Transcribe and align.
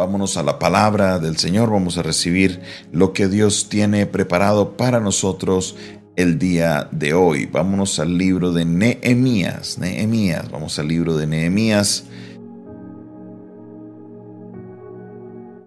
Vámonos 0.00 0.38
a 0.38 0.42
la 0.42 0.58
palabra 0.58 1.18
del 1.18 1.36
Señor, 1.36 1.70
vamos 1.70 1.98
a 1.98 2.02
recibir 2.02 2.62
lo 2.90 3.12
que 3.12 3.28
Dios 3.28 3.68
tiene 3.68 4.06
preparado 4.06 4.78
para 4.78 4.98
nosotros 4.98 5.76
el 6.16 6.38
día 6.38 6.88
de 6.90 7.12
hoy. 7.12 7.44
Vámonos 7.44 7.98
al 7.98 8.16
libro 8.16 8.50
de 8.50 8.64
Nehemías, 8.64 9.76
Nehemías, 9.76 10.50
vamos 10.50 10.78
al 10.78 10.88
libro 10.88 11.18
de 11.18 11.26
Nehemías. 11.26 12.04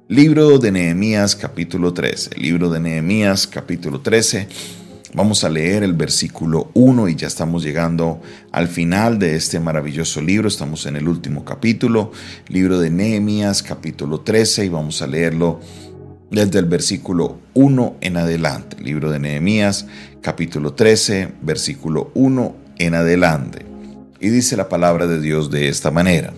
Libro 0.08 0.58
de 0.58 0.72
Nehemías 0.72 1.36
capítulo 1.36 1.94
13, 1.94 2.32
libro 2.36 2.72
de 2.72 2.80
Nehemías 2.80 3.46
capítulo 3.46 4.02
13. 4.02 4.48
Vamos 5.16 5.44
a 5.44 5.50
leer 5.50 5.84
el 5.84 5.94
versículo 5.94 6.72
1 6.74 7.08
y 7.08 7.16
ya 7.16 7.28
estamos 7.28 7.64
llegando 7.64 8.20
al 8.52 8.68
final 8.68 9.20
de 9.20 9.36
este 9.36 9.60
maravilloso 9.60 10.22
libro. 10.22 10.48
Estamos 10.48 10.88
en 10.88 10.96
el 10.96 11.08
último 11.08 11.46
capítulo, 11.46 12.12
libro 12.48 12.80
de 12.80 12.90
Nehemías, 12.90 13.62
capítulo 13.62 14.22
13, 14.22 14.66
y 14.66 14.70
vamos 14.70 15.04
a 15.04 15.08
leerlo 15.08 15.60
desde 16.32 16.58
el 16.58 16.66
versículo 16.66 17.38
1 17.54 17.98
en 18.02 18.18
adelante. 18.18 18.78
Libro 18.82 19.12
de 19.12 19.20
Nehemías, 19.20 19.86
capítulo 20.22 20.74
13, 20.74 21.30
versículo 21.44 22.10
1 22.16 22.56
en 22.80 22.96
adelante. 22.96 23.68
Y 24.20 24.30
dice 24.30 24.58
la 24.58 24.68
palabra 24.68 25.06
de 25.06 25.22
Dios 25.22 25.52
de 25.52 25.68
esta 25.68 25.92
manera. 25.92 26.34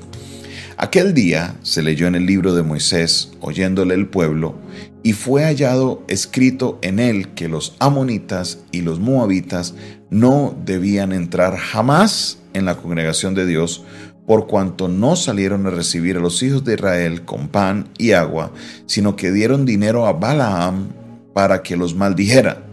Aquel 0.77 1.13
día 1.13 1.55
se 1.61 1.81
leyó 1.81 2.05
en 2.07 2.15
el 2.15 2.25
libro 2.25 2.53
de 2.53 2.61
Moisés, 2.61 3.31
oyéndole 3.39 3.93
el 3.93 4.07
pueblo, 4.07 4.55
y 5.03 5.13
fue 5.13 5.43
hallado 5.43 6.03
escrito 6.09 6.79
en 6.81 6.99
él 6.99 7.29
que 7.29 7.47
los 7.47 7.77
amonitas 7.79 8.59
y 8.73 8.81
los 8.81 8.99
moabitas 8.99 9.73
no 10.09 10.53
debían 10.65 11.13
entrar 11.13 11.55
jamás 11.55 12.39
en 12.53 12.65
la 12.65 12.75
congregación 12.75 13.35
de 13.35 13.45
Dios, 13.45 13.85
por 14.27 14.47
cuanto 14.47 14.89
no 14.89 15.15
salieron 15.15 15.65
a 15.65 15.69
recibir 15.69 16.17
a 16.17 16.19
los 16.19 16.43
hijos 16.43 16.65
de 16.65 16.73
Israel 16.73 17.23
con 17.23 17.47
pan 17.47 17.87
y 17.97 18.11
agua, 18.11 18.51
sino 18.85 19.15
que 19.15 19.31
dieron 19.31 19.65
dinero 19.65 20.05
a 20.05 20.13
Balaam 20.13 20.89
para 21.33 21.63
que 21.63 21.77
los 21.77 21.95
maldijera. 21.95 22.65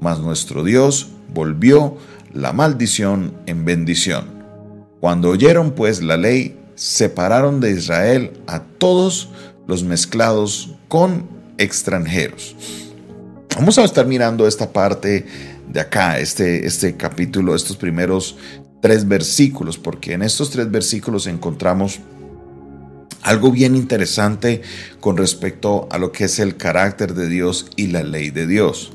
Mas 0.00 0.20
nuestro 0.20 0.62
Dios 0.62 1.08
volvió 1.34 1.96
la 2.32 2.52
maldición 2.52 3.32
en 3.46 3.64
bendición. 3.64 4.26
Cuando 5.00 5.30
oyeron 5.30 5.72
pues 5.72 6.02
la 6.02 6.16
ley, 6.16 6.56
separaron 6.78 7.60
de 7.60 7.72
Israel 7.72 8.32
a 8.46 8.60
todos 8.60 9.30
los 9.66 9.82
mezclados 9.82 10.76
con 10.86 11.28
extranjeros. 11.58 12.54
Vamos 13.56 13.78
a 13.78 13.84
estar 13.84 14.06
mirando 14.06 14.46
esta 14.46 14.72
parte 14.72 15.26
de 15.68 15.80
acá, 15.80 16.20
este, 16.20 16.64
este 16.66 16.96
capítulo, 16.96 17.56
estos 17.56 17.76
primeros 17.76 18.36
tres 18.80 19.08
versículos, 19.08 19.76
porque 19.76 20.12
en 20.12 20.22
estos 20.22 20.50
tres 20.50 20.70
versículos 20.70 21.26
encontramos 21.26 21.98
algo 23.22 23.50
bien 23.50 23.74
interesante 23.74 24.62
con 25.00 25.16
respecto 25.16 25.88
a 25.90 25.98
lo 25.98 26.12
que 26.12 26.24
es 26.24 26.38
el 26.38 26.56
carácter 26.56 27.14
de 27.14 27.28
Dios 27.28 27.66
y 27.74 27.88
la 27.88 28.04
ley 28.04 28.30
de 28.30 28.46
Dios. 28.46 28.92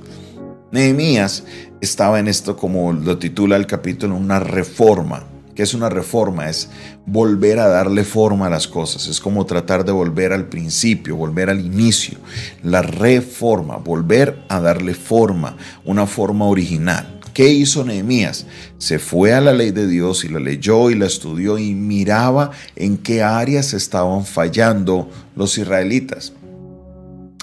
Nehemías 0.72 1.44
estaba 1.82 2.22
en 2.22 2.30
esto, 2.30 2.56
como 2.56 2.94
lo 2.94 3.18
titula 3.18 3.58
el 3.58 3.68
capítulo, 3.68 4.16
una 4.16 4.40
reforma 4.40 5.33
que 5.56 5.64
es 5.64 5.74
una 5.74 5.90
reforma, 5.90 6.50
es 6.50 6.70
volver 7.06 7.60
a 7.60 7.68
darle 7.68 8.04
forma 8.04 8.48
a 8.48 8.50
las 8.50 8.68
cosas, 8.68 9.08
es 9.08 9.20
como 9.20 9.46
tratar 9.46 9.86
de 9.86 9.92
volver 9.92 10.34
al 10.34 10.46
principio, 10.46 11.16
volver 11.16 11.50
al 11.50 11.60
inicio, 11.60 12.18
la 12.64 12.82
reforma, 12.82 13.78
volver 13.78 14.40
a 14.50 14.60
darle 14.60 14.94
forma, 14.94 15.58
una 15.86 16.08
forma 16.08 16.46
original. 16.46 17.20
¿Qué 17.34 17.50
hizo 17.50 17.84
Nehemías? 17.84 18.46
Se 18.78 19.00
fue 19.00 19.34
a 19.34 19.42
la 19.42 19.54
ley 19.54 19.72
de 19.72 19.88
Dios 19.88 20.24
y 20.24 20.30
la 20.30 20.40
leyó 20.40 20.92
y 20.92 20.96
la 20.96 21.08
estudió 21.08 21.58
y 21.58 21.74
miraba 21.74 22.52
en 22.76 22.98
qué 22.98 23.24
áreas 23.24 23.74
estaban 23.74 24.26
fallando 24.26 25.10
los 25.36 25.58
israelitas 25.58 26.34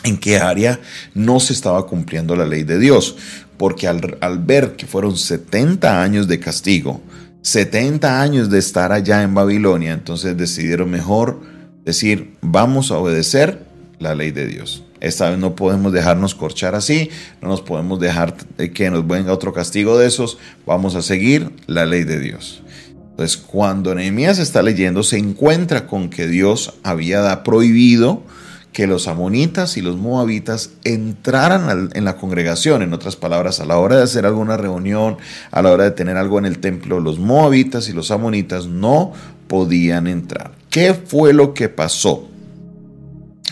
en 0.02 0.16
qué 0.18 0.38
área 0.38 0.80
no 1.14 1.40
se 1.40 1.52
estaba 1.52 1.86
cumpliendo 1.86 2.34
la 2.36 2.46
ley 2.46 2.62
de 2.62 2.78
Dios, 2.78 3.16
porque 3.56 3.86
al, 3.86 4.16
al, 4.20 4.38
ver 4.38 4.76
que 4.76 4.86
fueron 4.86 5.16
70 5.16 6.02
años 6.02 6.26
de 6.26 6.40
castigo, 6.40 7.02
70 7.42 8.20
años 8.20 8.50
de 8.50 8.58
estar 8.58 8.92
allá 8.92 9.22
en 9.22 9.34
Babilonia, 9.34 9.92
entonces 9.92 10.36
decidieron 10.36 10.90
mejor 10.90 11.40
decir, 11.84 12.36
vamos 12.42 12.90
a 12.90 12.98
obedecer 12.98 13.64
la 13.98 14.14
ley 14.14 14.30
de 14.30 14.46
Dios. 14.46 14.84
Esta 15.00 15.30
vez 15.30 15.38
no 15.38 15.54
podemos 15.56 15.92
dejarnos 15.92 16.34
corchar 16.34 16.74
así, 16.74 17.10
no 17.40 17.48
nos 17.48 17.62
podemos 17.62 17.98
dejar 17.98 18.34
que 18.74 18.90
nos 18.90 19.06
venga 19.06 19.32
otro 19.32 19.52
castigo 19.52 19.96
de 19.98 20.06
esos, 20.06 20.38
vamos 20.66 20.94
a 20.94 21.02
seguir 21.02 21.50
la 21.66 21.86
ley 21.86 22.04
de 22.04 22.20
Dios. 22.20 22.62
Entonces, 23.10 23.38
cuando 23.38 23.94
Nehemías 23.94 24.38
está 24.38 24.62
leyendo, 24.62 25.02
se 25.02 25.18
encuentra 25.18 25.86
con 25.86 26.10
que 26.10 26.26
Dios 26.26 26.74
había 26.82 27.42
prohibido 27.42 28.22
que 28.72 28.86
los 28.86 29.08
amonitas 29.08 29.76
y 29.76 29.82
los 29.82 29.96
moabitas 29.96 30.70
entraran 30.84 31.90
en 31.92 32.04
la 32.04 32.16
congregación. 32.16 32.82
En 32.82 32.92
otras 32.92 33.16
palabras, 33.16 33.60
a 33.60 33.64
la 33.64 33.78
hora 33.78 33.96
de 33.96 34.04
hacer 34.04 34.26
alguna 34.26 34.56
reunión, 34.56 35.16
a 35.50 35.62
la 35.62 35.72
hora 35.72 35.84
de 35.84 35.90
tener 35.90 36.16
algo 36.16 36.38
en 36.38 36.46
el 36.46 36.58
templo, 36.58 37.00
los 37.00 37.18
moabitas 37.18 37.88
y 37.88 37.92
los 37.92 38.10
amonitas 38.10 38.66
no 38.66 39.12
podían 39.48 40.06
entrar. 40.06 40.52
¿Qué 40.70 40.94
fue 40.94 41.32
lo 41.32 41.52
que 41.52 41.68
pasó? 41.68 42.28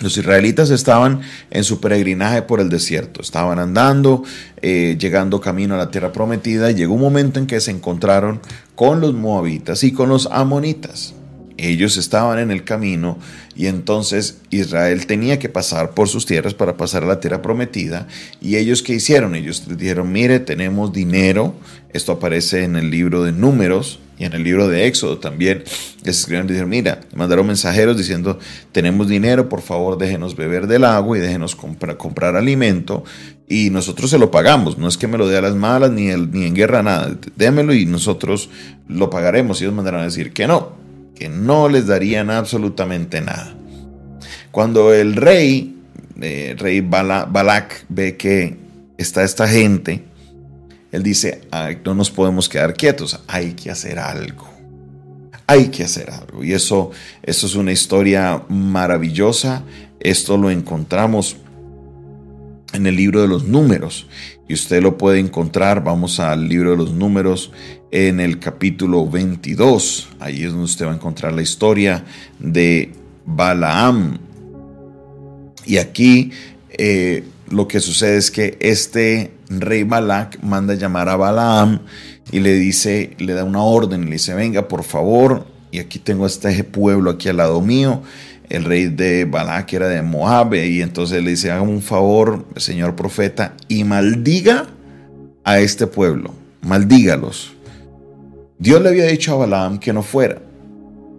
Los 0.01 0.17
israelitas 0.17 0.71
estaban 0.71 1.23
en 1.51 1.65
su 1.65 1.81
peregrinaje 1.81 2.43
por 2.43 2.61
el 2.61 2.69
desierto, 2.69 3.21
estaban 3.21 3.59
andando, 3.59 4.23
eh, 4.63 4.97
llegando 4.97 5.41
camino 5.41 5.75
a 5.75 5.79
la 5.79 5.91
tierra 5.91 6.13
prometida, 6.13 6.71
y 6.71 6.75
llegó 6.75 6.95
un 6.95 7.01
momento 7.01 7.41
en 7.41 7.49
que 7.49 7.61
se 7.61 7.73
encontraron 7.73 8.41
con 8.77 9.01
los 9.01 9.15
moabitas 9.15 9.83
y 9.83 9.91
con 9.91 10.09
los 10.09 10.29
amonitas 10.31 11.15
ellos 11.59 11.97
estaban 11.97 12.39
en 12.39 12.51
el 12.51 12.65
camino 12.65 13.19
y 13.57 13.67
entonces 13.67 14.39
Israel 14.51 15.07
tenía 15.07 15.39
que 15.41 15.49
pasar 15.49 15.91
por 15.91 16.09
sus 16.09 16.25
tierras 16.25 16.55
para 16.55 16.77
pasar 16.77 17.03
a 17.03 17.07
la 17.07 17.21
tierra 17.21 17.43
prometida. 17.43 18.07
¿Y 18.41 18.57
ellos 18.57 18.83
qué 18.83 18.95
hicieron? 18.95 19.35
Ellos 19.35 19.65
dijeron, 19.77 20.13
mire, 20.13 20.39
tenemos 20.39 20.93
dinero. 20.93 21.55
Esto 21.93 22.13
aparece 22.13 22.63
en 22.63 22.77
el 22.77 22.91
libro 22.91 23.25
de 23.25 23.33
números 23.33 23.99
y 24.19 24.25
en 24.25 24.35
el 24.35 24.45
libro 24.45 24.69
de 24.69 24.87
Éxodo 24.87 25.19
también. 25.19 25.65
Les 26.05 26.21
escribieron 26.21 26.47
y 26.47 26.51
dijeron, 26.51 26.71
mira, 26.71 27.01
mandaron 27.15 27.49
mensajeros 27.49 27.97
diciendo, 27.97 28.39
tenemos 28.71 29.09
dinero, 29.09 29.49
por 29.49 29.61
favor 29.61 29.99
déjenos 29.99 30.37
beber 30.37 30.69
del 30.69 30.85
agua 30.85 31.19
y 31.19 31.21
déjenos 31.21 31.57
comprar 31.57 32.37
alimento 32.37 33.03
y 33.49 33.71
nosotros 33.71 34.11
se 34.11 34.19
lo 34.19 34.31
pagamos. 34.31 34.79
No 34.79 34.87
es 34.87 34.97
que 34.97 35.09
me 35.09 35.19
lo 35.19 35.27
dé 35.27 35.39
a 35.39 35.43
las 35.43 35.57
malas 35.57 35.91
ni, 35.91 36.07
ni 36.07 36.45
en 36.45 36.55
guerra, 36.55 36.85
nada. 36.85 37.17
Démelo 37.35 37.75
y 37.75 37.87
nosotros 37.87 38.51
lo 38.87 39.11
pagaremos. 39.11 39.61
Y 39.61 39.65
ellos 39.65 39.75
mandaron 39.75 40.03
a 40.03 40.05
decir 40.05 40.33
que 40.33 40.47
no 40.47 40.78
que 41.19 41.29
no 41.29 41.69
les 41.69 41.87
darían 41.87 42.31
absolutamente 42.31 43.21
nada. 43.21 43.55
Cuando 44.53 44.95
el 44.95 45.17
rey, 45.17 45.77
eh, 46.21 46.55
rey 46.57 46.81
Balak, 46.81 47.85
ve 47.89 48.17
que 48.17 48.57
está 48.97 49.25
esta 49.25 49.49
gente, 49.49 50.05
él 50.93 51.03
dice, 51.03 51.43
no 51.85 51.95
nos 51.95 52.11
podemos 52.11 52.49
quedar 52.49 52.75
quietos, 52.75 53.21
hay 53.27 53.53
que 53.53 53.71
hacer 53.71 53.99
algo. 53.99 54.49
Hay 55.47 55.69
que 55.69 55.85
hacer 55.85 56.11
algo. 56.11 56.45
Y 56.45 56.53
eso, 56.53 56.91
eso 57.23 57.47
es 57.47 57.55
una 57.55 57.73
historia 57.73 58.43
maravillosa. 58.49 59.65
Esto 59.99 60.37
lo 60.37 60.51
encontramos 60.51 61.37
en 62.73 62.87
el 62.87 62.97
libro 62.97 63.21
de 63.23 63.29
los 63.29 63.45
números. 63.45 64.07
Y 64.49 64.55
usted 64.55 64.83
lo 64.83 64.97
puede 64.97 65.19
encontrar, 65.19 65.85
vamos 65.85 66.21
al 66.21 66.49
libro 66.49 66.71
de 66.73 66.77
los 66.77 66.93
números 66.93 67.53
en 67.91 68.21
el 68.21 68.39
capítulo 68.39 69.09
22. 69.09 70.09
Ahí 70.21 70.43
es 70.43 70.51
donde 70.51 70.65
usted 70.65 70.87
va 70.87 70.93
a 70.93 70.95
encontrar 70.95 71.33
la 71.33 71.43
historia 71.43 72.05
de 72.39 72.93
Balaam. 73.27 74.19
Y 75.67 75.77
aquí 75.77 76.33
eh, 76.71 77.25
lo 77.51 77.69
que 77.69 77.81
sucede 77.81 78.17
es 78.17 78.31
que 78.31 78.57
este 78.61 79.33
rey 79.49 79.83
Balak 79.83 80.43
manda 80.43 80.75
llamar 80.75 81.09
a 81.09 81.17
Balaam 81.17 81.81
y 82.31 82.41
le 82.41 82.55
dice, 82.55 83.17
le 83.19 83.33
da 83.33 83.45
una 83.45 83.63
orden, 83.63 84.07
le 84.07 84.13
dice, 84.13 84.35
venga 84.35 84.69
por 84.69 84.85
favor, 84.85 85.47
y 85.71 85.79
aquí 85.79 85.99
tengo 85.99 86.27
este 86.27 86.65
pueblo 86.65 87.11
aquí 87.11 87.29
al 87.29 87.39
lado 87.39 87.61
mío, 87.61 88.03
el 88.49 88.65
rey 88.65 88.87
de 88.87 89.25
Balak 89.25 89.73
era 89.73 89.89
de 89.89 90.03
Moab, 90.03 90.55
y 90.55 90.83
entonces 90.83 91.23
le 91.23 91.31
dice, 91.31 91.51
haga 91.51 91.63
un 91.63 91.83
favor, 91.83 92.47
señor 92.57 92.97
profeta, 92.97 93.55
y 93.69 93.85
maldiga 93.85 94.67
a 95.45 95.61
este 95.61 95.87
pueblo, 95.87 96.35
maldígalos. 96.63 97.55
Dios 98.59 98.83
le 98.83 98.89
había 98.89 99.07
dicho 99.07 99.35
a 99.35 99.39
Balaam 99.39 99.79
que 99.79 99.93
no 99.93 100.03
fuera. 100.03 100.43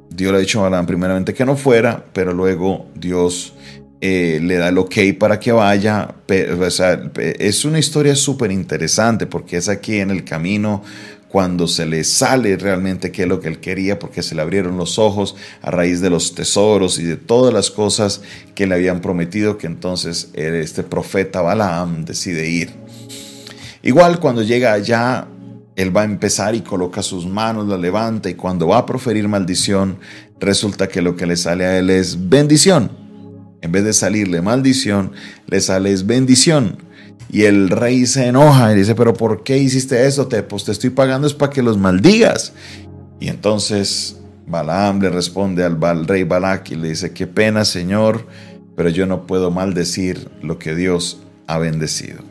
Dios 0.10 0.32
le 0.32 0.38
ha 0.38 0.42
dicho 0.42 0.60
a 0.60 0.64
Balaam 0.64 0.86
primeramente 0.86 1.34
que 1.34 1.46
no 1.46 1.56
fuera, 1.56 2.04
pero 2.14 2.34
luego 2.34 2.88
Dios 2.96 3.54
eh, 4.02 4.40
le 4.42 4.56
da 4.56 4.70
el 4.70 4.78
ok 4.78 4.96
para 5.18 5.40
que 5.40 5.52
vaya. 5.52 6.16
es 6.28 7.66
una 7.66 7.80
historia 7.80 8.16
súper 8.16 8.52
interesante 8.52 9.26
porque 9.26 9.58
es 9.58 9.70
aquí 9.70 10.00
en 10.00 10.10
el 10.10 10.24
camino 10.24 10.84
cuando 11.30 11.68
se 11.68 11.86
le 11.86 12.04
sale 12.04 12.58
realmente 12.58 13.12
qué 13.12 13.22
es 13.22 13.28
lo 13.28 13.40
que 13.40 13.48
él 13.48 13.60
quería, 13.60 14.00
porque 14.00 14.24
se 14.24 14.34
le 14.34 14.42
abrieron 14.42 14.78
los 14.78 14.98
ojos 14.98 15.36
a 15.62 15.70
raíz 15.70 16.02
de 16.02 16.10
los 16.10 16.34
tesoros 16.34 16.98
y 16.98 17.04
de 17.04 17.18
todas 17.18 17.54
las 17.54 17.70
cosas 17.70 18.22
que 18.56 18.66
le 18.66 18.76
habían 18.76 19.00
prometido, 19.00 19.58
que 19.58 19.68
entonces 19.68 20.32
este 20.34 20.84
profeta 20.84 21.42
Balaam 21.42 22.04
decide 22.04 22.50
ir. 22.50 22.72
Igual 23.84 24.20
cuando 24.20 24.42
llega 24.42 24.74
allá, 24.74 25.28
él 25.76 25.96
va 25.96 26.02
a 26.02 26.06
empezar 26.06 26.56
y 26.56 26.62
coloca 26.62 27.04
sus 27.04 27.26
manos, 27.28 27.68
la 27.68 27.78
levanta 27.78 28.30
y 28.30 28.34
cuando 28.34 28.68
va 28.68 28.80
a 28.80 28.86
proferir 28.86 29.28
maldición, 29.28 30.00
resulta 30.40 30.88
que 30.88 31.02
lo 31.02 31.16
que 31.16 31.28
le 31.28 31.38
sale 31.38 31.66
a 31.66 31.78
él 31.78 31.92
es 31.92 32.28
bendición. 32.28 32.92
En 33.62 33.72
vez 33.72 33.84
de 33.84 33.94
salirle 33.94 34.42
maldición, 34.42 35.12
le 35.48 35.62
sale 35.62 35.96
bendición. 36.04 36.89
Y 37.32 37.44
el 37.44 37.70
rey 37.70 38.06
se 38.08 38.28
enoja 38.28 38.72
y 38.72 38.76
dice, 38.76 38.96
pero 38.96 39.14
¿por 39.14 39.44
qué 39.44 39.58
hiciste 39.58 40.08
eso? 40.08 40.28
Te, 40.28 40.42
pues 40.42 40.66
te 40.66 40.72
estoy 40.72 40.90
pagando 40.90 41.28
es 41.28 41.34
para 41.34 41.52
que 41.52 41.62
los 41.62 41.78
maldigas. 41.78 42.54
Y 43.20 43.28
entonces 43.28 44.18
Balaam 44.48 45.00
le 45.00 45.10
responde 45.10 45.64
al, 45.64 46.08
rey 46.08 46.24
Balak 46.24 46.72
y 46.72 46.76
le 46.76 46.90
dice, 46.90 47.14
qué 47.14 47.28
pena 47.28 47.66
Señor, 47.66 48.26
pero 48.76 48.90
yo 48.90 49.06
no 49.06 49.28
puedo 49.28 49.52
maldecir 49.52 50.30
lo 50.42 50.58
que 50.58 50.74
Dios 50.74 51.22
ha 51.46 51.60
bendecido. 51.60 52.24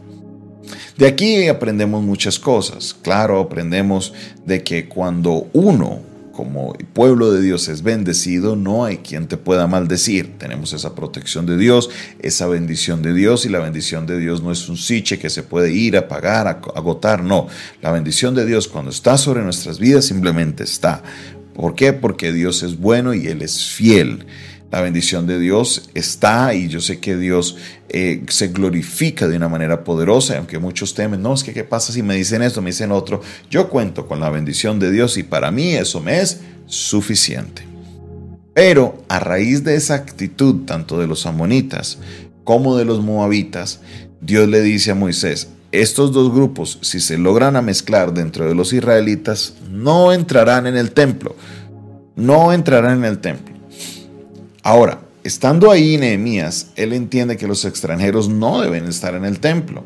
De 0.97 1.07
aquí 1.07 1.47
aprendemos 1.47 2.03
muchas 2.03 2.41
cosas. 2.41 2.97
Claro, 3.03 3.39
aprendemos 3.39 4.13
de 4.45 4.65
que 4.65 4.89
cuando 4.89 5.47
uno 5.53 6.01
como 6.39 6.73
pueblo 6.93 7.33
de 7.33 7.43
Dios 7.43 7.67
es 7.67 7.83
bendecido, 7.83 8.55
no 8.55 8.85
hay 8.85 8.99
quien 8.99 9.27
te 9.27 9.37
pueda 9.37 9.67
maldecir. 9.67 10.39
Tenemos 10.39 10.73
esa 10.73 10.95
protección 10.95 11.47
de 11.47 11.57
Dios, 11.57 11.91
esa 12.21 12.47
bendición 12.47 13.03
de 13.03 13.13
Dios 13.13 13.45
y 13.45 13.49
la 13.49 13.59
bendición 13.59 14.07
de 14.07 14.21
Dios 14.21 14.41
no 14.41 14.53
es 14.53 14.69
un 14.69 14.77
siche 14.77 15.19
que 15.19 15.31
se 15.31 15.43
puede 15.43 15.73
ir 15.73 15.97
a 15.97 16.07
pagar, 16.07 16.47
a 16.47 16.61
agotar, 16.77 17.25
no. 17.25 17.49
La 17.83 17.91
bendición 17.91 18.37
de 18.37 18.47
Dios 18.47 18.69
cuando 18.69 18.93
está 18.93 19.19
sobre 19.19 19.43
nuestras 19.43 19.81
vidas 19.81 20.05
simplemente 20.05 20.63
está. 20.63 21.03
¿Por 21.55 21.75
qué? 21.75 21.93
Porque 21.93 22.33
Dios 22.33 22.63
es 22.63 22.79
bueno 22.79 23.15
y 23.15 23.27
Él 23.27 23.43
es 23.43 23.65
fiel. 23.65 24.25
La 24.71 24.83
bendición 24.83 25.27
de 25.27 25.39
Dios 25.39 25.89
está 25.95 26.53
y 26.53 26.69
yo 26.69 26.81
sé 26.81 27.01
que 27.01 27.17
Dios 27.17 27.57
eh, 27.89 28.23
se 28.29 28.49
glorifica 28.49 29.27
de 29.27 29.37
una 29.37 29.49
manera 29.49 29.83
poderosa, 29.83 30.37
aunque 30.37 30.59
muchos 30.59 30.93
temen, 30.93 31.23
no, 31.23 31.33
es 31.33 31.43
que 31.43 31.55
qué 31.55 31.65
pasa 31.65 31.93
si 31.93 32.03
me 32.03 32.15
dicen 32.15 32.43
esto, 32.43 32.61
me 32.61 32.71
dicen 32.71 32.93
otro. 32.93 33.23
Yo 33.51 33.71
cuento 33.71 34.07
con 34.07 34.21
la 34.21 34.29
bendición 34.29 34.79
de 34.79 34.91
Dios 34.91 35.17
y 35.17 35.23
para 35.23 35.51
mí 35.51 35.75
eso 35.75 36.01
me 36.01 36.21
es 36.21 36.41
suficiente. 36.67 37.63
Pero 38.53 39.03
a 39.09 39.21
raíz 39.21 39.65
de 39.65 39.77
esa 39.77 39.95
actitud, 39.95 40.67
tanto 40.67 40.99
de 40.99 41.07
los 41.07 41.25
amonitas 41.25 41.99
como 42.45 42.77
de 42.77 42.85
los 42.85 43.01
moabitas, 43.01 43.81
Dios 44.21 44.49
le 44.49 44.61
dice 44.61 44.91
a 44.91 44.95
Moisés, 44.95 45.49
estos 45.71 46.13
dos 46.13 46.33
grupos, 46.33 46.79
si 46.83 47.01
se 47.01 47.19
logran 47.19 47.57
a 47.57 47.63
mezclar 47.63 48.13
dentro 48.13 48.47
de 48.47 48.55
los 48.55 48.73
israelitas, 48.73 49.55
no 49.71 50.13
entrarán 50.13 50.67
en 50.67 50.77
el 50.77 50.93
templo. 50.93 51.37
No 52.17 52.53
entrarán 52.53 52.99
en 52.99 53.05
el 53.05 53.19
templo. 53.19 53.58
Ahora, 54.69 55.01
estando 55.25 55.71
ahí 55.71 55.97
Nehemías, 55.97 56.73
él 56.77 56.93
entiende 56.93 57.39
que 57.39 57.47
los 57.47 57.65
extranjeros 57.65 58.29
no 58.29 58.61
deben 58.61 58.85
estar 58.85 59.15
en 59.15 59.25
el 59.25 59.41
templo. 59.41 59.83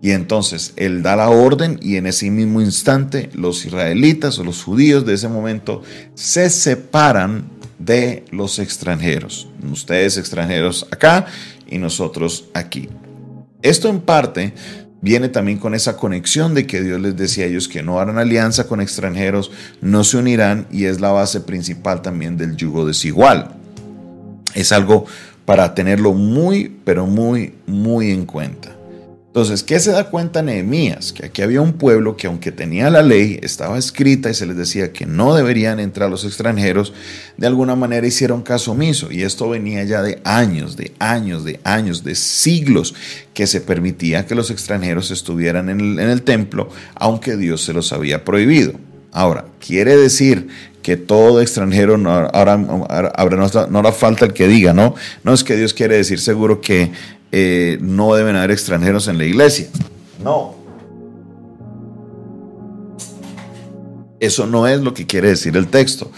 Y 0.00 0.12
entonces 0.12 0.72
él 0.76 1.02
da 1.02 1.16
la 1.16 1.30
orden 1.30 1.80
y 1.82 1.96
en 1.96 2.06
ese 2.06 2.30
mismo 2.30 2.60
instante 2.60 3.28
los 3.32 3.66
israelitas 3.66 4.38
o 4.38 4.44
los 4.44 4.62
judíos 4.62 5.04
de 5.04 5.14
ese 5.14 5.26
momento 5.26 5.82
se 6.14 6.48
separan 6.48 7.50
de 7.80 8.24
los 8.30 8.60
extranjeros. 8.60 9.48
Ustedes 9.68 10.16
extranjeros 10.16 10.86
acá 10.92 11.26
y 11.66 11.78
nosotros 11.78 12.44
aquí. 12.54 12.88
Esto 13.62 13.88
en 13.88 13.98
parte 13.98 14.54
viene 15.00 15.28
también 15.28 15.58
con 15.58 15.74
esa 15.74 15.96
conexión 15.96 16.54
de 16.54 16.68
que 16.68 16.82
Dios 16.82 17.00
les 17.00 17.16
decía 17.16 17.46
a 17.46 17.48
ellos 17.48 17.66
que 17.66 17.82
no 17.82 17.98
harán 17.98 18.16
alianza 18.16 18.68
con 18.68 18.80
extranjeros, 18.80 19.50
no 19.80 20.04
se 20.04 20.18
unirán 20.18 20.68
y 20.70 20.84
es 20.84 21.00
la 21.00 21.10
base 21.10 21.40
principal 21.40 22.00
también 22.00 22.36
del 22.36 22.54
yugo 22.54 22.86
desigual. 22.86 23.56
Es 24.54 24.72
algo 24.72 25.06
para 25.44 25.74
tenerlo 25.74 26.12
muy, 26.12 26.76
pero 26.84 27.06
muy, 27.06 27.54
muy 27.66 28.10
en 28.10 28.26
cuenta. 28.26 28.76
Entonces, 29.30 29.62
¿qué 29.62 29.78
se 29.78 29.92
da 29.92 30.10
cuenta 30.10 30.42
Nehemías? 30.42 31.12
Que 31.12 31.26
aquí 31.26 31.42
había 31.42 31.60
un 31.60 31.74
pueblo 31.74 32.16
que 32.16 32.26
aunque 32.26 32.50
tenía 32.50 32.90
la 32.90 33.00
ley, 33.00 33.38
estaba 33.44 33.78
escrita 33.78 34.28
y 34.28 34.34
se 34.34 34.44
les 34.44 34.56
decía 34.56 34.92
que 34.92 35.06
no 35.06 35.36
deberían 35.36 35.78
entrar 35.78 36.10
los 36.10 36.24
extranjeros, 36.24 36.92
de 37.36 37.46
alguna 37.46 37.76
manera 37.76 38.04
hicieron 38.04 38.42
caso 38.42 38.72
omiso. 38.72 39.12
Y 39.12 39.22
esto 39.22 39.48
venía 39.48 39.84
ya 39.84 40.02
de 40.02 40.20
años, 40.24 40.76
de 40.76 40.94
años, 40.98 41.44
de 41.44 41.60
años, 41.62 42.02
de 42.02 42.16
siglos, 42.16 42.96
que 43.32 43.46
se 43.46 43.60
permitía 43.60 44.26
que 44.26 44.34
los 44.34 44.50
extranjeros 44.50 45.12
estuvieran 45.12 45.68
en 45.68 45.78
el, 45.78 46.00
en 46.00 46.08
el 46.10 46.22
templo, 46.22 46.68
aunque 46.96 47.36
Dios 47.36 47.62
se 47.62 47.72
los 47.72 47.92
había 47.92 48.24
prohibido. 48.24 48.72
Ahora, 49.12 49.46
quiere 49.58 49.96
decir 49.96 50.48
que 50.82 50.96
todo 50.96 51.40
extranjero, 51.40 51.94
ahora 52.32 52.56
no, 52.56 52.86
hará 52.88 53.92
falta 53.92 54.24
el 54.24 54.32
que 54.32 54.48
diga, 54.48 54.72
¿no? 54.72 54.94
No 55.24 55.34
es 55.34 55.44
que 55.44 55.56
Dios 55.56 55.74
quiere 55.74 55.96
decir 55.96 56.20
seguro 56.20 56.60
que 56.60 56.92
eh, 57.32 57.78
no 57.80 58.14
deben 58.14 58.36
haber 58.36 58.50
extranjeros 58.50 59.08
en 59.08 59.18
la 59.18 59.24
iglesia. 59.24 59.68
No. 60.22 60.54
Eso 64.20 64.46
no 64.46 64.68
es 64.68 64.80
lo 64.80 64.92
que 64.92 65.06
quiere 65.06 65.28
decir 65.28 65.56
el 65.56 65.68
texto. 65.68 66.10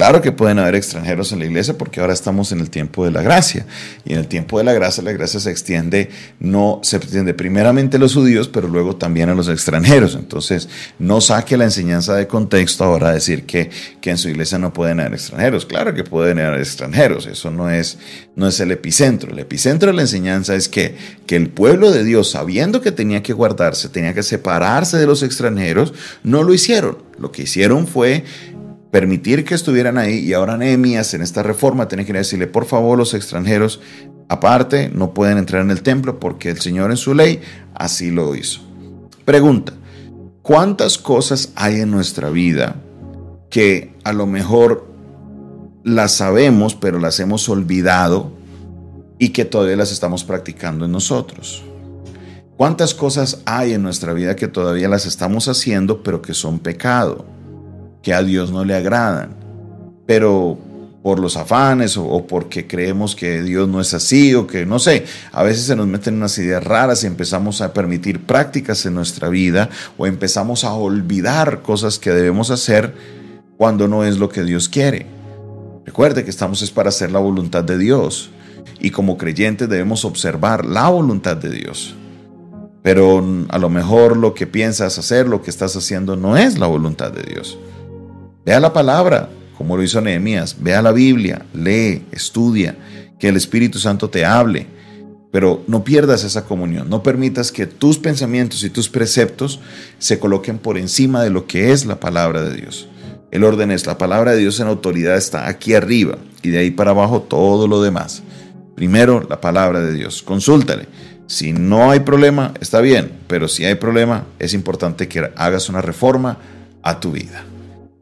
Claro 0.00 0.22
que 0.22 0.32
pueden 0.32 0.58
haber 0.58 0.76
extranjeros 0.76 1.30
en 1.32 1.40
la 1.40 1.44
iglesia 1.44 1.76
porque 1.76 2.00
ahora 2.00 2.14
estamos 2.14 2.52
en 2.52 2.60
el 2.60 2.70
tiempo 2.70 3.04
de 3.04 3.10
la 3.10 3.20
gracia. 3.20 3.66
Y 4.06 4.14
en 4.14 4.20
el 4.20 4.28
tiempo 4.28 4.56
de 4.56 4.64
la 4.64 4.72
gracia, 4.72 5.02
la 5.02 5.12
gracia 5.12 5.40
se 5.40 5.50
extiende, 5.50 6.08
no 6.38 6.80
se 6.82 6.96
extiende 6.96 7.34
primeramente 7.34 7.98
a 7.98 8.00
los 8.00 8.14
judíos, 8.14 8.48
pero 8.48 8.66
luego 8.66 8.96
también 8.96 9.28
a 9.28 9.34
los 9.34 9.50
extranjeros. 9.50 10.14
Entonces, 10.14 10.70
no 10.98 11.20
saque 11.20 11.58
la 11.58 11.64
enseñanza 11.64 12.14
de 12.14 12.26
contexto 12.26 12.82
ahora 12.82 13.10
a 13.10 13.12
decir 13.12 13.44
que, 13.44 13.68
que 14.00 14.08
en 14.08 14.16
su 14.16 14.30
iglesia 14.30 14.56
no 14.56 14.72
pueden 14.72 15.00
haber 15.00 15.12
extranjeros. 15.12 15.66
Claro 15.66 15.92
que 15.92 16.02
pueden 16.02 16.38
haber 16.38 16.60
extranjeros. 16.60 17.26
Eso 17.26 17.50
no 17.50 17.68
es, 17.68 17.98
no 18.36 18.48
es 18.48 18.58
el 18.58 18.70
epicentro. 18.70 19.32
El 19.32 19.38
epicentro 19.40 19.90
de 19.90 19.96
la 19.96 20.00
enseñanza 20.00 20.54
es 20.54 20.70
que, 20.70 20.96
que 21.26 21.36
el 21.36 21.50
pueblo 21.50 21.90
de 21.90 22.04
Dios, 22.04 22.30
sabiendo 22.30 22.80
que 22.80 22.90
tenía 22.90 23.22
que 23.22 23.34
guardarse, 23.34 23.90
tenía 23.90 24.14
que 24.14 24.22
separarse 24.22 24.96
de 24.96 25.04
los 25.04 25.22
extranjeros, 25.22 25.92
no 26.22 26.42
lo 26.42 26.54
hicieron. 26.54 27.10
Lo 27.18 27.32
que 27.32 27.42
hicieron 27.42 27.86
fue 27.86 28.24
permitir 28.90 29.44
que 29.44 29.54
estuvieran 29.54 29.98
ahí 29.98 30.18
y 30.18 30.32
ahora 30.32 30.56
Nehemías 30.56 31.14
en 31.14 31.22
esta 31.22 31.42
reforma 31.42 31.88
tiene 31.88 32.04
que 32.04 32.12
decirle, 32.12 32.46
por 32.46 32.64
favor, 32.64 32.98
los 32.98 33.14
extranjeros 33.14 33.80
aparte 34.28 34.90
no 34.92 35.14
pueden 35.14 35.38
entrar 35.38 35.62
en 35.62 35.70
el 35.70 35.82
templo 35.82 36.18
porque 36.18 36.50
el 36.50 36.60
Señor 36.60 36.90
en 36.90 36.96
su 36.96 37.14
ley 37.14 37.40
así 37.74 38.10
lo 38.10 38.34
hizo. 38.34 38.60
Pregunta, 39.24 39.72
¿cuántas 40.42 40.98
cosas 40.98 41.52
hay 41.54 41.80
en 41.80 41.90
nuestra 41.90 42.30
vida 42.30 42.76
que 43.48 43.94
a 44.04 44.12
lo 44.12 44.26
mejor 44.26 44.88
las 45.84 46.12
sabemos 46.12 46.74
pero 46.74 46.98
las 46.98 47.20
hemos 47.20 47.48
olvidado 47.48 48.32
y 49.18 49.30
que 49.30 49.44
todavía 49.44 49.76
las 49.76 49.92
estamos 49.92 50.24
practicando 50.24 50.84
en 50.84 50.92
nosotros? 50.92 51.64
¿Cuántas 52.56 52.92
cosas 52.92 53.40
hay 53.46 53.72
en 53.72 53.82
nuestra 53.82 54.12
vida 54.12 54.36
que 54.36 54.48
todavía 54.48 54.88
las 54.88 55.06
estamos 55.06 55.48
haciendo 55.48 56.02
pero 56.02 56.20
que 56.20 56.34
son 56.34 56.58
pecado? 56.58 57.39
Que 58.02 58.14
a 58.14 58.22
Dios 58.22 58.50
no 58.50 58.64
le 58.64 58.74
agradan, 58.74 59.34
pero 60.06 60.58
por 61.02 61.18
los 61.18 61.36
afanes 61.36 61.96
o, 61.96 62.26
porque 62.26 62.66
creemos 62.66 63.16
que 63.16 63.42
Dios 63.42 63.68
no 63.68 63.80
es 63.80 63.94
así 63.94 64.34
o 64.34 64.46
que 64.46 64.66
no 64.66 64.78
sé, 64.78 65.06
a 65.32 65.42
veces 65.42 65.64
se 65.64 65.76
nos 65.76 65.86
meten 65.86 66.16
unas 66.16 66.36
ideas 66.38 66.62
raras 66.62 67.04
y 67.04 67.06
empezamos 67.06 67.60
a 67.60 67.72
permitir 67.72 68.20
prácticas 68.20 68.84
en 68.84 68.94
nuestra 68.94 69.28
vida 69.28 69.70
o 69.96 70.06
empezamos 70.06 70.64
a 70.64 70.74
olvidar 70.74 71.62
cosas 71.62 71.98
que 71.98 72.10
debemos 72.10 72.50
hacer 72.50 72.94
cuando 73.56 73.88
no 73.88 74.04
es 74.04 74.18
lo 74.18 74.28
que 74.28 74.44
Dios 74.44 74.68
quiere. 74.68 75.06
Recuerde 75.86 76.24
que 76.24 76.30
estamos 76.30 76.62
es 76.62 76.70
para 76.70 76.90
hacer 76.90 77.10
la 77.10 77.18
voluntad 77.18 77.64
de 77.64 77.78
Dios 77.78 78.30
y 78.78 78.90
como 78.90 79.16
creyentes 79.16 79.68
debemos 79.68 80.04
observar 80.04 80.64
la 80.64 80.88
voluntad 80.88 81.36
de 81.36 81.50
Dios. 81.50 81.94
Pero 82.82 83.22
a 83.48 83.58
lo 83.58 83.68
mejor 83.68 84.16
lo 84.16 84.32
que 84.32 84.46
piensas 84.46 84.98
hacer, 84.98 85.28
lo 85.28 85.42
que 85.42 85.50
estás 85.50 85.76
haciendo 85.76 86.16
no 86.16 86.36
es 86.36 86.58
la 86.58 86.66
voluntad 86.66 87.12
de 87.12 87.22
Dios. 87.22 87.58
Vea 88.44 88.60
la 88.60 88.72
palabra, 88.72 89.28
como 89.56 89.76
lo 89.76 89.82
hizo 89.82 90.00
Nehemías. 90.00 90.56
Vea 90.60 90.82
la 90.82 90.92
Biblia, 90.92 91.44
lee, 91.52 92.06
estudia, 92.12 92.76
que 93.18 93.28
el 93.28 93.36
Espíritu 93.36 93.78
Santo 93.78 94.08
te 94.08 94.24
hable. 94.24 94.66
Pero 95.30 95.62
no 95.68 95.84
pierdas 95.84 96.24
esa 96.24 96.44
comunión, 96.44 96.90
no 96.90 97.02
permitas 97.04 97.52
que 97.52 97.66
tus 97.66 97.98
pensamientos 97.98 98.64
y 98.64 98.70
tus 98.70 98.88
preceptos 98.88 99.60
se 99.98 100.18
coloquen 100.18 100.58
por 100.58 100.76
encima 100.76 101.22
de 101.22 101.30
lo 101.30 101.46
que 101.46 101.70
es 101.70 101.86
la 101.86 102.00
palabra 102.00 102.42
de 102.42 102.56
Dios. 102.56 102.88
El 103.30 103.44
orden 103.44 103.70
es, 103.70 103.86
la 103.86 103.96
palabra 103.96 104.32
de 104.32 104.38
Dios 104.38 104.58
en 104.58 104.66
autoridad 104.66 105.16
está 105.16 105.46
aquí 105.46 105.74
arriba 105.74 106.18
y 106.42 106.48
de 106.48 106.58
ahí 106.58 106.70
para 106.72 106.90
abajo 106.90 107.22
todo 107.22 107.68
lo 107.68 107.80
demás. 107.80 108.24
Primero, 108.74 109.24
la 109.28 109.40
palabra 109.40 109.80
de 109.80 109.92
Dios. 109.92 110.22
Consúltale. 110.22 110.88
Si 111.26 111.52
no 111.52 111.92
hay 111.92 112.00
problema, 112.00 112.54
está 112.60 112.80
bien, 112.80 113.12
pero 113.28 113.46
si 113.46 113.64
hay 113.64 113.76
problema, 113.76 114.24
es 114.40 114.52
importante 114.52 115.06
que 115.06 115.30
hagas 115.36 115.68
una 115.68 115.80
reforma 115.80 116.38
a 116.82 116.98
tu 116.98 117.12
vida. 117.12 117.44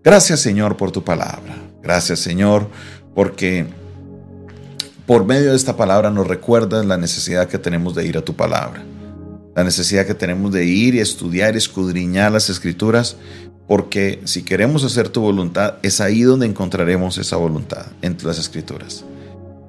Gracias 0.09 0.41
Señor 0.41 0.79
por 0.79 0.91
tu 0.91 1.05
palabra. 1.05 1.55
Gracias 1.83 2.21
Señor 2.21 2.67
porque 3.15 3.67
por 5.07 5.27
medio 5.27 5.50
de 5.50 5.57
esta 5.57 5.77
palabra 5.77 6.11
nos 6.11 6.27
recuerdas 6.27 6.87
la 6.87 6.97
necesidad 6.97 7.47
que 7.47 7.59
tenemos 7.59 7.95
de 7.95 8.07
ir 8.07 8.17
a 8.17 8.25
tu 8.25 8.35
palabra. 8.35 8.83
La 9.55 9.65
necesidad 9.65 10.07
que 10.07 10.15
tenemos 10.15 10.50
de 10.50 10.65
ir 10.65 10.95
y 10.95 11.00
estudiar 11.00 11.59
escudriñar 11.59 12.33
las 12.33 12.49
escrituras 12.49 13.19
porque 13.67 14.23
si 14.25 14.45
queremos 14.45 14.83
hacer 14.83 15.11
tu 15.11 15.21
voluntad 15.21 15.75
es 15.83 16.00
ahí 16.00 16.23
donde 16.23 16.47
encontraremos 16.47 17.19
esa 17.19 17.37
voluntad, 17.37 17.85
en 18.00 18.17
las 18.23 18.38
escrituras. 18.38 19.05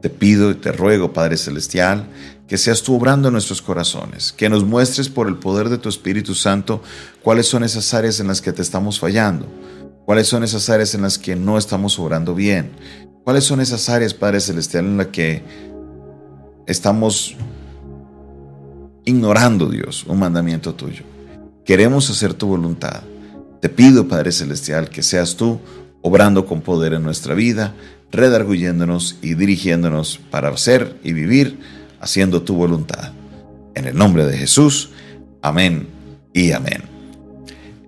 Te 0.01 0.10
pido 0.10 0.51
y 0.51 0.55
te 0.55 0.72
ruego, 0.72 1.12
Padre 1.12 1.36
Celestial, 1.36 2.08
que 2.48 2.58
seas 2.58 2.81
tú 2.81 2.96
obrando 2.96 3.27
en 3.27 3.34
nuestros 3.34 3.62
corazones, 3.62 4.31
que 4.31 4.48
nos 4.48 4.63
muestres 4.63 5.10
por 5.10 5.27
el 5.27 5.36
poder 5.36 5.67
de 5.67 5.79
tu 5.79 5.89
Espíritu 5.89 6.34
Santo 6.34 6.81
cuáles 7.22 7.46
son 7.48 7.65
esas 7.65 7.93
áreas 7.93 8.22
en 8.22 8.27
las 8.27 8.41
que 8.41 8.53
te 8.53 8.62
estamos 8.62 9.01
fallando 9.01 9.46
¿Cuáles 10.09 10.27
son 10.27 10.43
esas 10.43 10.71
áreas 10.71 10.95
en 10.95 11.03
las 11.03 11.19
que 11.19 11.35
no 11.35 11.55
estamos 11.55 11.99
obrando 11.99 12.33
bien? 12.33 12.71
¿Cuáles 13.23 13.43
son 13.43 13.61
esas 13.61 13.89
áreas, 13.89 14.15
Padre 14.15 14.39
Celestial, 14.39 14.85
en 14.85 14.97
las 14.97 15.05
que 15.09 15.43
estamos 16.65 17.35
ignorando, 19.05 19.69
Dios, 19.69 20.05
un 20.07 20.17
mandamiento 20.17 20.73
tuyo. 20.73 21.03
Queremos 21.63 22.09
hacer 22.09 22.33
tu 22.33 22.47
voluntad. 22.47 23.03
Te 23.61 23.69
pido, 23.69 24.07
Padre 24.07 24.31
Celestial, 24.31 24.89
que 24.89 25.03
seas 25.03 25.35
tú 25.35 25.59
obrando 26.01 26.47
con 26.47 26.61
poder 26.61 26.93
en 26.93 27.03
nuestra 27.03 27.35
vida, 27.35 27.75
redarguyéndonos 28.11 29.19
y 29.21 29.35
dirigiéndonos 29.35 30.19
para 30.31 30.49
hacer 30.49 30.97
y 31.03 31.13
vivir 31.13 31.59
haciendo 32.01 32.41
tu 32.41 32.55
voluntad. 32.55 33.11
En 33.75 33.85
el 33.85 33.95
nombre 33.95 34.25
de 34.25 34.39
Jesús, 34.39 34.89
amén 35.43 35.87
y 36.33 36.51
amén. 36.51 36.99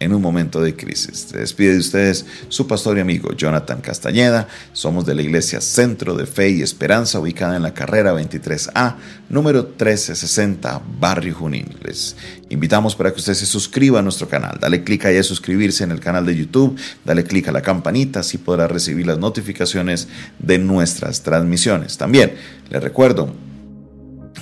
en 0.00 0.14
un 0.14 0.22
momento 0.22 0.60
de 0.60 0.76
crisis. 0.76 1.26
Se 1.30 1.38
despide 1.38 1.72
de 1.72 1.78
ustedes 1.78 2.26
su 2.48 2.66
pastor 2.66 2.98
y 2.98 3.00
amigo 3.00 3.32
Jonathan 3.32 3.80
Castañeda. 3.80 4.48
Somos 4.72 5.06
de 5.06 5.14
la 5.14 5.22
Iglesia 5.22 5.60
Centro 5.60 6.14
de 6.14 6.26
Fe 6.26 6.50
y 6.50 6.62
Esperanza, 6.62 7.20
ubicada 7.20 7.56
en 7.56 7.62
la 7.62 7.74
carrera 7.74 8.14
23A, 8.14 8.96
número 9.28 9.62
1360, 9.62 10.82
Barrio 10.98 11.34
Junín. 11.34 11.66
Invitamos 12.48 12.96
para 12.96 13.12
que 13.12 13.18
usted 13.18 13.34
se 13.34 13.46
suscriba 13.46 13.98
a 13.98 14.02
nuestro 14.02 14.28
canal. 14.28 14.58
Dale 14.60 14.84
clic 14.84 15.04
ahí 15.04 15.16
a 15.16 15.22
suscribirse 15.22 15.84
en 15.84 15.90
el 15.90 16.00
canal 16.00 16.24
de 16.24 16.36
YouTube. 16.36 16.78
Dale 17.04 17.24
clic 17.24 17.48
a 17.48 17.52
la 17.52 17.62
campanita, 17.62 18.20
así 18.20 18.38
podrá 18.38 18.68
recibir 18.68 19.06
las 19.06 19.18
notificaciones 19.18 20.08
de 20.38 20.58
nuestras 20.58 21.22
transmisiones. 21.22 21.98
También 21.98 22.34
les 22.70 22.82
recuerdo 22.82 23.47